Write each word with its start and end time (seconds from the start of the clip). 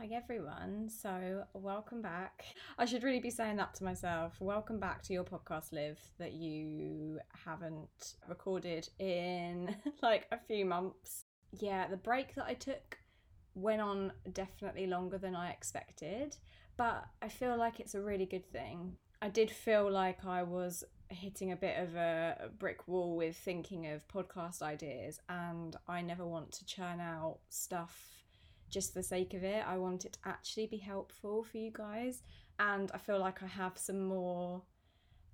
Hi 0.00 0.08
everyone. 0.14 0.88
So, 0.88 1.44
welcome 1.52 2.00
back. 2.00 2.46
I 2.78 2.86
should 2.86 3.02
really 3.02 3.20
be 3.20 3.28
saying 3.28 3.56
that 3.56 3.74
to 3.74 3.84
myself. 3.84 4.32
Welcome 4.40 4.80
back 4.80 5.02
to 5.02 5.12
your 5.12 5.24
podcast, 5.24 5.72
Liv, 5.72 5.98
that 6.18 6.32
you 6.32 7.18
haven't 7.44 8.14
recorded 8.26 8.88
in 8.98 9.76
like 10.02 10.26
a 10.32 10.38
few 10.38 10.64
months. 10.64 11.26
Yeah, 11.52 11.86
the 11.86 11.98
break 11.98 12.34
that 12.36 12.46
I 12.46 12.54
took 12.54 12.96
went 13.54 13.82
on 13.82 14.12
definitely 14.32 14.86
longer 14.86 15.18
than 15.18 15.36
I 15.36 15.50
expected, 15.50 16.34
but 16.78 17.04
I 17.20 17.28
feel 17.28 17.58
like 17.58 17.78
it's 17.78 17.94
a 17.94 18.00
really 18.00 18.24
good 18.24 18.50
thing. 18.50 18.96
I 19.20 19.28
did 19.28 19.50
feel 19.50 19.90
like 19.90 20.24
I 20.24 20.44
was 20.44 20.82
hitting 21.10 21.52
a 21.52 21.56
bit 21.56 21.78
of 21.78 21.94
a 21.94 22.48
brick 22.58 22.88
wall 22.88 23.18
with 23.18 23.36
thinking 23.36 23.88
of 23.88 24.08
podcast 24.08 24.62
ideas, 24.62 25.20
and 25.28 25.76
I 25.86 26.00
never 26.00 26.26
want 26.26 26.52
to 26.52 26.64
churn 26.64 27.00
out 27.00 27.40
stuff 27.50 28.20
just 28.70 28.92
for 28.92 29.00
the 29.00 29.04
sake 29.04 29.34
of 29.34 29.44
it. 29.44 29.64
I 29.66 29.76
want 29.76 30.04
it 30.04 30.14
to 30.14 30.18
actually 30.24 30.66
be 30.66 30.78
helpful 30.78 31.42
for 31.42 31.58
you 31.58 31.70
guys. 31.72 32.22
And 32.58 32.90
I 32.92 32.98
feel 32.98 33.18
like 33.18 33.42
I 33.42 33.46
have 33.46 33.78
some 33.78 34.04
more, 34.04 34.62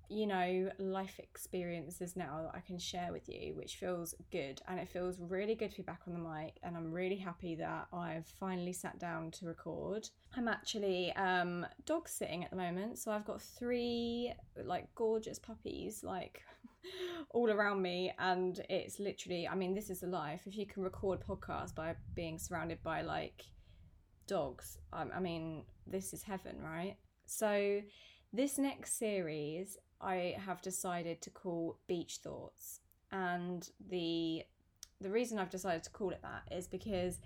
you 0.09 0.25
know, 0.25 0.71
life 0.79 1.19
experiences 1.19 2.15
now 2.15 2.43
that 2.43 2.57
I 2.57 2.61
can 2.61 2.79
share 2.79 3.11
with 3.11 3.27
you, 3.27 3.53
which 3.55 3.75
feels 3.75 4.15
good. 4.31 4.61
And 4.67 4.79
it 4.79 4.87
feels 4.87 5.19
really 5.19 5.55
good 5.55 5.71
to 5.71 5.77
be 5.77 5.83
back 5.83 6.01
on 6.07 6.13
the 6.13 6.19
mic. 6.19 6.57
And 6.63 6.77
I'm 6.77 6.91
really 6.91 7.17
happy 7.17 7.55
that 7.55 7.87
I've 7.91 8.27
finally 8.39 8.73
sat 8.73 8.97
down 8.99 9.31
to 9.31 9.45
record. 9.45 10.09
I'm 10.35 10.47
actually 10.47 11.11
um, 11.13 11.65
dog 11.85 12.07
sitting 12.07 12.43
at 12.43 12.51
the 12.51 12.57
moment. 12.57 12.97
So 12.97 13.11
I've 13.11 13.25
got 13.25 13.41
three 13.41 14.33
like 14.63 14.93
gorgeous 14.95 15.37
puppies, 15.37 16.03
like 16.03 16.41
all 17.31 17.49
around 17.51 17.81
me. 17.81 18.11
And 18.19 18.59
it's 18.69 18.99
literally, 18.99 19.47
I 19.47 19.55
mean, 19.55 19.73
this 19.73 19.89
is 19.89 20.01
the 20.01 20.07
life. 20.07 20.41
If 20.45 20.57
you 20.57 20.65
can 20.65 20.83
record 20.83 21.19
podcasts 21.27 21.73
by 21.73 21.95
being 22.15 22.39
surrounded 22.39 22.81
by 22.83 23.01
like 23.01 23.43
dogs, 24.27 24.77
I, 24.91 25.05
I 25.15 25.19
mean, 25.19 25.63
this 25.85 26.13
is 26.13 26.23
heaven, 26.23 26.57
right? 26.61 26.97
So, 27.25 27.81
this 28.33 28.57
next 28.57 28.99
series 28.99 29.77
I 30.01 30.35
have 30.45 30.61
decided 30.61 31.21
to 31.21 31.29
call 31.29 31.79
Beach 31.87 32.19
Thoughts. 32.23 32.81
And 33.11 33.67
the 33.89 34.43
the 34.99 35.09
reason 35.09 35.37
I've 35.37 35.49
decided 35.49 35.83
to 35.83 35.91
call 35.91 36.09
it 36.09 36.21
that 36.23 36.43
is 36.51 36.67
because 36.67 37.19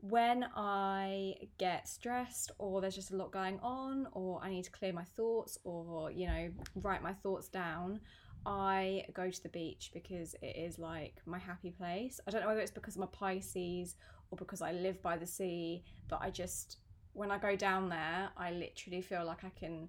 when 0.00 0.44
I 0.56 1.34
get 1.58 1.88
stressed 1.88 2.50
or 2.58 2.80
there's 2.80 2.96
just 2.96 3.12
a 3.12 3.16
lot 3.16 3.30
going 3.30 3.60
on 3.60 4.08
or 4.12 4.40
I 4.42 4.50
need 4.50 4.64
to 4.64 4.70
clear 4.72 4.92
my 4.92 5.04
thoughts 5.04 5.56
or 5.62 6.10
you 6.10 6.26
know 6.26 6.50
write 6.74 7.02
my 7.02 7.12
thoughts 7.12 7.48
down, 7.48 8.00
I 8.44 9.04
go 9.14 9.30
to 9.30 9.42
the 9.42 9.48
beach 9.48 9.90
because 9.94 10.34
it 10.42 10.56
is 10.56 10.78
like 10.78 11.14
my 11.26 11.38
happy 11.38 11.70
place. 11.70 12.20
I 12.26 12.30
don't 12.30 12.42
know 12.42 12.48
whether 12.48 12.60
it's 12.60 12.70
because 12.70 12.96
I'm 12.96 13.02
a 13.02 13.06
Pisces 13.06 13.96
or 14.30 14.36
because 14.36 14.62
I 14.62 14.72
live 14.72 15.00
by 15.02 15.16
the 15.16 15.26
sea, 15.26 15.84
but 16.08 16.20
I 16.20 16.30
just 16.30 16.78
when 17.14 17.30
I 17.30 17.38
go 17.38 17.54
down 17.56 17.88
there, 17.88 18.30
I 18.36 18.52
literally 18.52 19.02
feel 19.02 19.24
like 19.24 19.44
I 19.44 19.50
can 19.50 19.88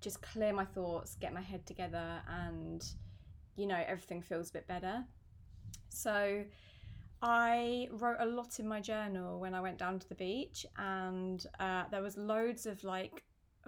just 0.00 0.22
clear 0.22 0.52
my 0.52 0.64
thoughts, 0.64 1.16
get 1.16 1.32
my 1.32 1.40
head 1.40 1.66
together, 1.66 2.20
and 2.28 2.84
you 3.56 3.66
know, 3.66 3.82
everything 3.86 4.22
feels 4.22 4.50
a 4.50 4.52
bit 4.54 4.66
better. 4.66 5.04
So, 5.88 6.44
I 7.22 7.88
wrote 7.92 8.16
a 8.20 8.26
lot 8.26 8.60
in 8.60 8.68
my 8.68 8.80
journal 8.80 9.40
when 9.40 9.54
I 9.54 9.60
went 9.60 9.78
down 9.78 9.98
to 9.98 10.08
the 10.08 10.14
beach, 10.14 10.64
and 10.76 11.44
uh, 11.58 11.84
there 11.90 12.02
was 12.02 12.16
loads 12.16 12.66
of 12.66 12.82
like 12.84 13.22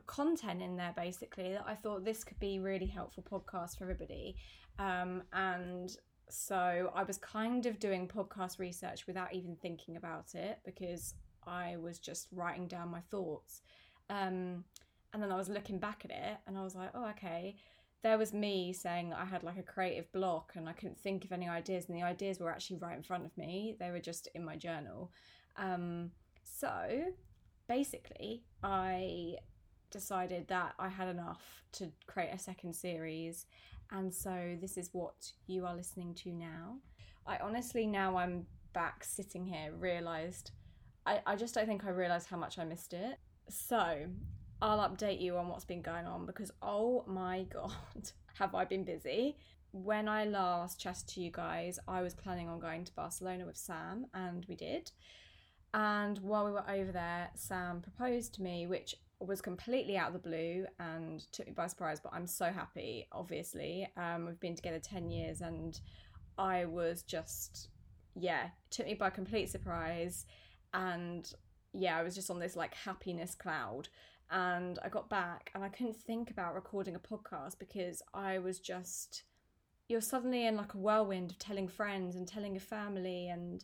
content 0.07 0.63
in 0.63 0.77
there 0.77 0.93
basically 0.97 1.53
that 1.53 1.65
I 1.67 1.75
thought 1.75 2.05
this 2.05 2.25
could 2.25 2.39
be 2.39 2.59
really 2.59 2.87
helpful 2.87 3.25
podcast 3.31 3.79
for 3.79 3.85
everybody. 3.85 4.37
Um, 4.79 5.23
and 5.33 5.95
so 6.29 6.91
I 6.95 7.03
was 7.03 7.19
kind 7.19 7.67
of 7.67 7.79
doing 7.79 8.09
podcast 8.09 8.59
research 8.59 9.07
without 9.07 9.35
even 9.35 9.57
thinking 9.57 9.97
about 9.97 10.35
it 10.35 10.61
because 10.65 11.15
I 11.47 11.77
was 11.77 11.99
just 11.99 12.29
writing 12.33 12.67
down 12.67 12.91
my 12.91 13.01
thoughts. 13.11 13.63
Um, 14.09 14.65
and 15.13 15.23
then 15.23 15.31
I 15.31 15.37
was 15.37 15.49
looking 15.49 15.79
back 15.79 16.03
at 16.05 16.11
it 16.11 16.39
and 16.47 16.57
I 16.57 16.63
was 16.63 16.75
like, 16.75 16.91
oh, 16.95 17.09
okay. 17.11 17.57
There 18.03 18.19
was 18.19 18.33
me 18.33 18.73
saying 18.73 19.13
I 19.13 19.25
had 19.25 19.43
like 19.43 19.59
a 19.59 19.63
creative 19.63 20.11
block 20.13 20.53
and 20.57 20.69
I 20.69 20.73
couldn't 20.73 20.99
think 20.99 21.25
of 21.25 21.33
any 21.33 21.49
ideas, 21.49 21.87
and 21.89 21.97
the 21.97 22.03
ideas 22.03 22.41
were 22.41 22.51
actually 22.51 22.79
right 22.79 22.97
in 22.97 23.03
front 23.03 23.25
of 23.25 23.37
me. 23.37 23.77
They 23.79 23.91
were 23.91 24.01
just 24.01 24.29
in 24.35 24.45
my 24.45 24.57
journal. 24.57 25.13
Um, 25.57 26.11
so 26.43 27.05
basically, 27.69 28.43
I 28.63 29.37
decided 29.93 30.49
that 30.49 30.75
I 30.79 30.89
had 30.89 31.09
enough 31.09 31.63
to 31.73 31.91
create 32.07 32.31
a 32.35 32.39
second 32.39 32.75
series, 32.75 33.47
and 33.91 34.13
so 34.13 34.57
this 34.61 34.77
is 34.77 34.91
what 34.93 35.33
you 35.47 35.65
are 35.67 35.77
listening 35.77 36.15
to 36.15 36.33
now. 36.33 36.79
I 37.27 37.37
honestly, 37.37 37.87
now 37.87 38.17
I'm 38.17 38.47
back 38.73 39.05
sitting 39.05 39.47
here, 39.47 39.73
realised 39.79 40.51
I, 41.07 41.21
I 41.27 41.37
just 41.37 41.55
don't 41.55 41.67
think 41.67 41.85
I 41.85 41.91
realised 41.91 42.29
how 42.29 42.37
much 42.37 42.59
I 42.59 42.65
missed 42.65 42.93
it. 42.93 43.19
So 43.49 44.07
I'll 44.61 44.89
update 44.89 45.21
you 45.21 45.37
on 45.37 45.49
what's 45.49 45.65
been 45.65 45.83
going 45.83 46.07
on 46.07 46.27
because 46.27 46.51
oh 46.63 47.05
my 47.07 47.43
god, 47.53 47.73
have 48.39 48.55
I 48.55 48.65
been 48.65 48.85
busy. 48.85 49.37
When 49.73 50.07
I 50.07 50.27
last 50.27 50.79
chatted 50.79 51.09
to 51.09 51.21
you 51.23 51.31
guys, 51.31 51.79
I 51.89 52.03
was 52.03 52.15
planning 52.15 52.49
on 52.49 52.61
going 52.61 52.85
to 52.85 52.93
Barcelona 52.93 53.47
with 53.47 53.57
Sam, 53.57 54.07
and 54.13 54.45
we 54.47 54.55
did. 54.55 54.91
And 55.73 56.19
while 56.19 56.45
we 56.45 56.51
were 56.51 56.69
over 56.69 56.93
there, 56.93 57.31
Sam 57.35 57.81
proposed 57.81 58.35
to 58.35 58.43
me, 58.43 58.67
which 58.67 58.95
was 59.27 59.41
completely 59.41 59.97
out 59.97 60.09
of 60.09 60.13
the 60.15 60.29
blue 60.29 60.67
and 60.79 61.21
took 61.33 61.47
me 61.47 61.53
by 61.53 61.67
surprise. 61.67 62.01
But 62.01 62.13
I'm 62.15 62.27
so 62.27 62.47
happy, 62.47 63.07
obviously. 63.13 63.89
Um, 63.97 64.27
we've 64.27 64.41
been 64.41 64.57
together 64.57 64.79
10 64.79 65.11
years, 65.11 65.41
and 65.41 65.81
I 66.39 66.65
was 66.65 67.03
just, 67.03 67.69
yeah, 68.15 68.49
took 68.71 68.87
me 68.87 68.95
by 68.95 69.11
complete 69.11 69.51
surprise. 69.51 70.27
And 70.75 71.31
yeah, 71.73 71.97
I 71.99 72.03
was 72.03 72.15
just 72.15 72.31
on 72.31 72.39
this 72.39 72.57
like 72.57 72.75
happiness 72.75 73.35
cloud 73.35 73.89
and 74.31 74.79
I 74.83 74.89
got 74.89 75.11
back 75.11 75.51
and 75.55 75.63
I 75.63 75.69
couldn't 75.69 75.97
think 75.97 76.31
about 76.31 76.55
recording 76.55 76.95
a 76.95 76.99
podcast 76.99 77.59
because 77.59 78.03
I 78.15 78.39
was 78.39 78.59
just 78.59 79.25
you're 79.89 80.01
suddenly 80.01 80.47
in 80.47 80.57
like 80.57 80.75
a 80.75 80.79
whirlwind 80.79 81.33
of 81.33 81.39
telling 81.39 81.69
friends 81.69 82.17
and 82.17 82.27
telling 82.27 82.55
your 82.55 82.63
family 82.63 83.29
and 83.29 83.63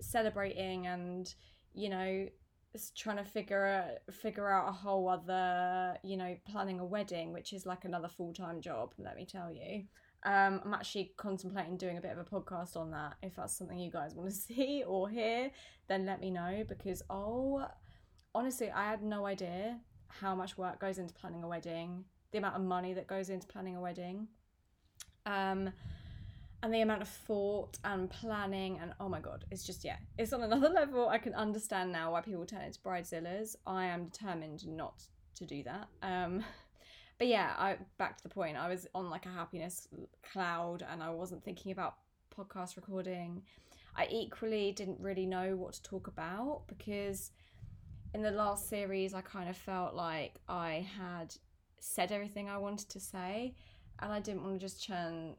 celebrating 0.00 0.86
and 0.86 1.34
you 1.74 1.90
know 1.90 2.26
trying 2.96 3.16
to 3.16 3.24
figure 3.24 3.98
figure 4.10 4.48
out 4.50 4.68
a 4.68 4.72
whole 4.72 5.08
other 5.08 5.96
you 6.02 6.16
know 6.16 6.36
planning 6.48 6.80
a 6.80 6.84
wedding 6.84 7.32
which 7.32 7.52
is 7.52 7.66
like 7.66 7.84
another 7.84 8.08
full-time 8.08 8.60
job 8.60 8.92
let 8.98 9.16
me 9.16 9.26
tell 9.26 9.50
you. 9.50 9.84
Um, 10.24 10.60
i'm 10.64 10.74
actually 10.74 11.12
contemplating 11.16 11.76
doing 11.76 11.98
a 11.98 12.00
bit 12.00 12.12
of 12.12 12.18
a 12.18 12.24
podcast 12.24 12.76
on 12.76 12.90
that. 12.90 13.14
If 13.22 13.36
that's 13.36 13.56
something 13.56 13.78
you 13.78 13.90
guys 13.90 14.14
want 14.14 14.30
to 14.30 14.34
see 14.54 14.82
or 14.86 15.08
hear 15.08 15.50
then 15.88 16.06
let 16.06 16.20
me 16.20 16.30
know 16.30 16.64
because 16.68 17.02
oh 17.10 17.66
honestly 18.34 18.70
i 18.70 18.90
had 18.90 19.02
no 19.02 19.26
idea 19.26 19.78
how 20.20 20.34
much 20.34 20.56
work 20.56 20.80
goes 20.80 20.98
into 20.98 21.14
planning 21.14 21.42
a 21.42 21.48
wedding, 21.48 22.04
the 22.32 22.38
amount 22.38 22.56
of 22.56 22.62
money 22.62 22.94
that 22.94 23.06
goes 23.06 23.30
into 23.30 23.46
planning 23.46 23.76
a 23.76 23.80
wedding, 23.80 24.28
um, 25.26 25.72
and 26.66 26.74
the 26.74 26.80
amount 26.80 27.00
of 27.00 27.08
thought 27.08 27.78
and 27.84 28.10
planning. 28.10 28.80
And 28.82 28.92
oh 28.98 29.08
my 29.08 29.20
god, 29.20 29.44
it's 29.52 29.64
just 29.64 29.84
yeah, 29.84 29.98
it's 30.18 30.32
on 30.32 30.42
another 30.42 30.68
level. 30.74 31.08
I 31.08 31.18
can 31.18 31.32
understand 31.32 31.92
now 31.92 32.10
why 32.10 32.22
people 32.22 32.44
turn 32.44 32.62
into 32.62 32.80
bridezillas. 32.80 33.54
I 33.68 33.86
am 33.86 34.06
determined 34.06 34.66
not 34.66 35.04
to 35.36 35.46
do 35.46 35.62
that. 35.62 35.86
Um, 36.02 36.42
but 37.18 37.28
yeah, 37.28 37.54
I 37.56 37.76
back 37.98 38.16
to 38.16 38.22
the 38.24 38.28
point. 38.28 38.56
I 38.56 38.68
was 38.68 38.88
on 38.96 39.08
like 39.10 39.26
a 39.26 39.28
happiness 39.28 39.86
cloud, 40.32 40.84
and 40.90 41.04
I 41.04 41.10
wasn't 41.10 41.44
thinking 41.44 41.70
about 41.70 41.94
podcast 42.36 42.74
recording. 42.74 43.42
I 43.94 44.08
equally 44.10 44.72
didn't 44.72 44.98
really 44.98 45.24
know 45.24 45.54
what 45.54 45.74
to 45.74 45.82
talk 45.84 46.08
about 46.08 46.62
because 46.66 47.30
in 48.12 48.22
the 48.22 48.32
last 48.32 48.68
series, 48.68 49.14
I 49.14 49.20
kind 49.20 49.48
of 49.48 49.56
felt 49.56 49.94
like 49.94 50.34
I 50.48 50.84
had 50.98 51.32
said 51.78 52.10
everything 52.10 52.48
I 52.48 52.58
wanted 52.58 52.88
to 52.88 52.98
say, 52.98 53.54
and 54.00 54.12
I 54.12 54.18
didn't 54.18 54.42
want 54.42 54.54
to 54.54 54.58
just 54.58 54.82
churn, 54.82 55.36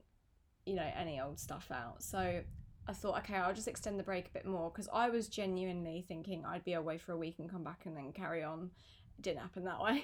you 0.68 0.76
know, 0.76 0.90
any 1.00 1.20
old 1.20 1.40
stuff 1.40 1.70
out. 1.72 2.04
So 2.04 2.42
I 2.88 2.94
thought, 2.94 3.18
okay, 3.20 3.36
I'll 3.36 3.54
just 3.54 3.68
extend 3.68 4.00
the 4.00 4.04
break 4.04 4.28
a 4.28 4.32
bit 4.32 4.46
more 4.46 4.70
because 4.70 4.90
I 4.94 5.10
was 5.10 5.28
genuinely 5.28 6.06
thinking 6.08 6.46
I'd 6.46 6.64
be 6.64 6.74
away 6.74 6.98
for 6.98 7.14
a 7.14 7.18
week 7.18 7.36
and 7.40 7.50
come 7.50 7.64
back 7.64 7.82
and 7.86 7.96
then 7.96 8.12
carry 8.14 8.44
on. 8.44 8.72
It 9.18 9.22
didn't 9.22 9.40
happen 9.42 9.66
that 9.66 9.82
way. 9.82 10.04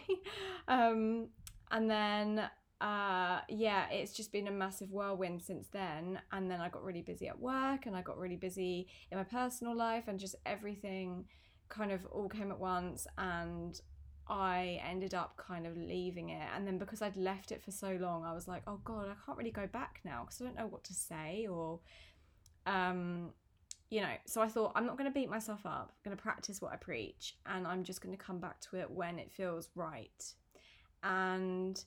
um, 0.67 1.27
and 1.71 1.89
then, 1.89 2.49
uh, 2.81 3.39
yeah, 3.47 3.89
it's 3.89 4.13
just 4.13 4.31
been 4.31 4.47
a 4.47 4.51
massive 4.51 4.91
whirlwind 4.91 5.41
since 5.41 5.67
then. 5.71 6.19
And 6.31 6.51
then 6.51 6.59
I 6.59 6.69
got 6.69 6.83
really 6.83 7.01
busy 7.01 7.27
at 7.27 7.39
work 7.39 7.85
and 7.85 7.95
I 7.95 8.01
got 8.01 8.17
really 8.17 8.35
busy 8.35 8.88
in 9.11 9.17
my 9.17 9.23
personal 9.23 9.75
life 9.75 10.05
and 10.07 10.19
just 10.19 10.35
everything 10.45 11.25
kind 11.69 11.91
of 11.91 12.05
all 12.07 12.29
came 12.29 12.51
at 12.51 12.59
once 12.59 13.07
and 13.17 13.79
I 14.27 14.81
ended 14.87 15.13
up 15.13 15.35
kind 15.37 15.67
of 15.67 15.77
leaving 15.77 16.29
it. 16.29 16.47
And 16.55 16.65
then 16.65 16.77
because 16.77 17.01
I'd 17.01 17.17
left 17.17 17.51
it 17.51 17.63
for 17.63 17.71
so 17.71 17.97
long, 17.99 18.23
I 18.23 18.33
was 18.33 18.47
like, 18.47 18.63
oh 18.67 18.79
God, 18.83 19.07
I 19.09 19.15
can't 19.25 19.37
really 19.37 19.51
go 19.51 19.67
back 19.67 19.99
now 20.03 20.23
because 20.23 20.41
I 20.41 20.45
don't 20.45 20.55
know 20.55 20.67
what 20.67 20.83
to 20.85 20.93
say 20.93 21.47
or, 21.49 21.79
um, 22.65 23.31
you 23.89 24.01
know. 24.01 24.13
So 24.25 24.41
I 24.41 24.47
thought, 24.47 24.71
I'm 24.75 24.85
not 24.85 24.97
going 24.97 25.09
to 25.09 25.13
beat 25.13 25.29
myself 25.29 25.65
up. 25.65 25.91
I'm 25.91 26.09
going 26.09 26.17
to 26.17 26.21
practice 26.21 26.61
what 26.61 26.71
I 26.71 26.77
preach 26.77 27.37
and 27.45 27.67
I'm 27.67 27.83
just 27.83 28.01
going 28.01 28.15
to 28.15 28.23
come 28.23 28.39
back 28.39 28.61
to 28.61 28.77
it 28.77 28.89
when 28.89 29.19
it 29.19 29.31
feels 29.31 29.69
right. 29.75 30.23
And 31.03 31.83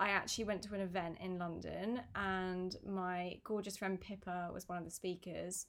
I 0.00 0.08
actually 0.08 0.44
went 0.44 0.62
to 0.62 0.74
an 0.74 0.80
event 0.80 1.18
in 1.22 1.38
London 1.38 2.00
and 2.14 2.76
my 2.86 3.38
gorgeous 3.44 3.76
friend 3.76 4.00
Pippa 4.00 4.50
was 4.52 4.68
one 4.68 4.78
of 4.78 4.84
the 4.84 4.90
speakers. 4.90 5.66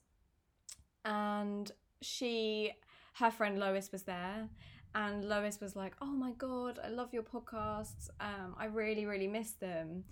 And 1.03 1.71
she 2.01 2.71
her 3.15 3.31
friend 3.31 3.57
Lois 3.59 3.91
was 3.91 4.03
there, 4.03 4.49
and 4.95 5.25
Lois 5.25 5.59
was 5.61 5.75
like, 5.75 5.95
"Oh 6.01 6.07
my 6.07 6.31
god, 6.31 6.79
I 6.83 6.87
love 6.87 7.13
your 7.13 7.23
podcasts. 7.23 8.09
Um, 8.19 8.55
I 8.57 8.65
really, 8.65 9.05
really 9.05 9.27
miss 9.27 9.51
them." 9.51 10.05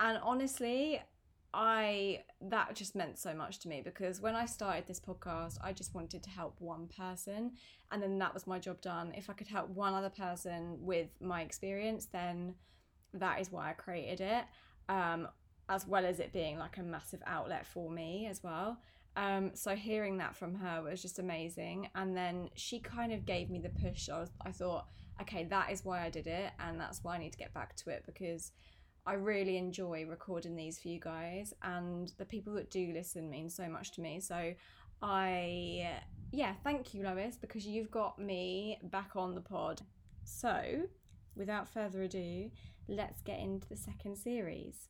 And 0.00 0.18
honestly, 0.22 1.00
I 1.54 2.24
that 2.40 2.74
just 2.74 2.96
meant 2.96 3.18
so 3.18 3.34
much 3.34 3.58
to 3.60 3.68
me 3.68 3.82
because 3.84 4.20
when 4.20 4.34
I 4.34 4.46
started 4.46 4.86
this 4.86 4.98
podcast, 4.98 5.58
I 5.62 5.72
just 5.72 5.94
wanted 5.94 6.22
to 6.24 6.30
help 6.30 6.60
one 6.60 6.88
person, 6.88 7.52
and 7.92 8.02
then 8.02 8.18
that 8.18 8.34
was 8.34 8.46
my 8.46 8.58
job 8.58 8.80
done. 8.80 9.12
If 9.16 9.30
I 9.30 9.34
could 9.34 9.48
help 9.48 9.68
one 9.68 9.94
other 9.94 10.10
person 10.10 10.78
with 10.80 11.10
my 11.20 11.42
experience, 11.42 12.06
then 12.06 12.54
that 13.14 13.40
is 13.40 13.52
why 13.52 13.70
I 13.70 13.74
created 13.74 14.22
it. 14.22 14.44
Um, 14.88 15.28
as 15.68 15.86
well 15.86 16.04
as 16.04 16.20
it 16.20 16.32
being 16.32 16.58
like 16.58 16.76
a 16.78 16.82
massive 16.82 17.22
outlet 17.26 17.66
for 17.66 17.90
me 17.90 18.26
as 18.26 18.42
well. 18.42 18.78
Um, 19.16 19.50
so 19.54 19.74
hearing 19.74 20.16
that 20.18 20.34
from 20.34 20.54
her 20.54 20.82
was 20.82 21.02
just 21.02 21.18
amazing. 21.18 21.88
And 21.94 22.16
then 22.16 22.48
she 22.54 22.80
kind 22.80 23.12
of 23.12 23.26
gave 23.26 23.50
me 23.50 23.58
the 23.58 23.68
push. 23.68 24.08
I, 24.08 24.20
was, 24.20 24.30
I 24.40 24.50
thought, 24.50 24.86
okay, 25.20 25.44
that 25.44 25.70
is 25.70 25.84
why 25.84 26.04
I 26.04 26.10
did 26.10 26.26
it, 26.26 26.52
and 26.58 26.80
that's 26.80 27.02
why 27.02 27.16
I 27.16 27.18
need 27.18 27.32
to 27.32 27.38
get 27.38 27.52
back 27.54 27.76
to 27.76 27.90
it 27.90 28.04
because 28.06 28.52
I 29.06 29.14
really 29.14 29.56
enjoy 29.56 30.06
recording 30.08 30.56
these 30.56 30.78
for 30.78 30.88
you 30.88 31.00
guys, 31.00 31.52
and 31.62 32.12
the 32.18 32.24
people 32.24 32.54
that 32.54 32.70
do 32.70 32.92
listen 32.92 33.30
mean 33.30 33.50
so 33.50 33.68
much 33.68 33.92
to 33.92 34.00
me. 34.00 34.20
So 34.20 34.54
I, 35.02 35.98
yeah, 36.30 36.54
thank 36.64 36.94
you, 36.94 37.02
Lois, 37.02 37.36
because 37.36 37.66
you've 37.66 37.90
got 37.90 38.18
me 38.18 38.78
back 38.84 39.10
on 39.16 39.34
the 39.34 39.40
pod. 39.40 39.82
So 40.24 40.82
without 41.34 41.68
further 41.68 42.02
ado, 42.02 42.50
let's 42.88 43.22
get 43.22 43.40
into 43.40 43.68
the 43.68 43.76
second 43.76 44.16
series. 44.16 44.88